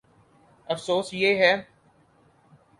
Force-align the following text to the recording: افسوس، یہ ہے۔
افسوس، 0.67 1.13
یہ 1.13 1.35
ہے۔ 1.35 1.53